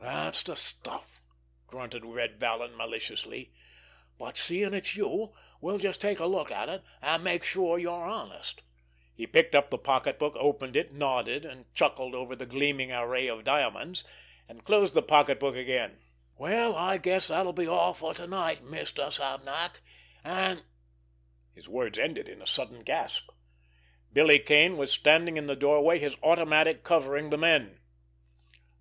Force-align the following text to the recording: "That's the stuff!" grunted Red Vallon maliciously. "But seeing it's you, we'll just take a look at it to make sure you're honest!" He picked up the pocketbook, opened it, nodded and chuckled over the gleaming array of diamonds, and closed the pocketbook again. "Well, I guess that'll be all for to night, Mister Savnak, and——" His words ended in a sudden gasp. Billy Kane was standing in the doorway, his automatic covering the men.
"That's 0.00 0.42
the 0.42 0.56
stuff!" 0.56 1.20
grunted 1.68 2.04
Red 2.04 2.40
Vallon 2.40 2.76
maliciously. 2.76 3.52
"But 4.18 4.36
seeing 4.36 4.74
it's 4.74 4.96
you, 4.96 5.32
we'll 5.60 5.78
just 5.78 6.00
take 6.00 6.18
a 6.18 6.26
look 6.26 6.50
at 6.50 6.68
it 6.68 6.82
to 7.04 7.18
make 7.20 7.44
sure 7.44 7.78
you're 7.78 7.94
honest!" 7.94 8.62
He 9.14 9.28
picked 9.28 9.54
up 9.54 9.70
the 9.70 9.78
pocketbook, 9.78 10.34
opened 10.40 10.74
it, 10.74 10.92
nodded 10.92 11.44
and 11.44 11.72
chuckled 11.72 12.16
over 12.16 12.34
the 12.34 12.46
gleaming 12.46 12.90
array 12.90 13.28
of 13.28 13.44
diamonds, 13.44 14.02
and 14.48 14.64
closed 14.64 14.94
the 14.94 15.02
pocketbook 15.02 15.54
again. 15.54 16.00
"Well, 16.36 16.74
I 16.74 16.98
guess 16.98 17.28
that'll 17.28 17.52
be 17.52 17.68
all 17.68 17.94
for 17.94 18.12
to 18.14 18.26
night, 18.26 18.64
Mister 18.64 19.08
Savnak, 19.12 19.82
and——" 20.24 20.64
His 21.54 21.68
words 21.68 21.96
ended 21.96 22.28
in 22.28 22.42
a 22.42 22.46
sudden 22.48 22.82
gasp. 22.82 23.30
Billy 24.12 24.40
Kane 24.40 24.76
was 24.76 24.90
standing 24.90 25.36
in 25.36 25.46
the 25.46 25.54
doorway, 25.54 26.00
his 26.00 26.16
automatic 26.24 26.82
covering 26.82 27.30
the 27.30 27.38
men. 27.38 27.78